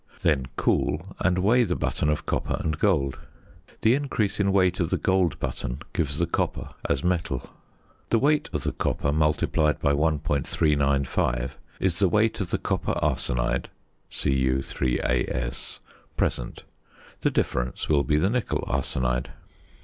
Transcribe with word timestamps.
Then 0.23 0.47
cool, 0.55 1.13
and 1.19 1.37
weigh 1.37 1.63
the 1.63 1.75
button 1.75 2.09
of 2.09 2.25
copper 2.25 2.57
and 2.59 2.79
gold. 2.79 3.19
The 3.83 3.93
increase 3.93 4.39
in 4.39 4.51
weight 4.51 4.79
of 4.79 4.89
the 4.89 4.97
gold 4.97 5.37
button 5.39 5.83
gives 5.93 6.17
the 6.17 6.25
copper 6.25 6.69
as 6.89 7.03
metal. 7.03 7.51
The 8.09 8.17
weight 8.17 8.49
of 8.51 8.63
the 8.63 8.71
copper 8.71 9.11
multiplied 9.11 9.79
by 9.79 9.93
1.395 9.93 11.51
is 11.79 11.99
the 11.99 12.09
weight 12.09 12.41
of 12.41 12.49
the 12.49 12.57
copper 12.57 12.93
arsenide 12.93 13.65
(Cu_As) 14.11 15.77
present. 16.17 16.63
The 17.21 17.29
difference 17.29 17.87
will 17.87 18.03
be 18.03 18.17
the 18.17 18.31
nickel 18.31 18.63
arsenide. 18.67 19.27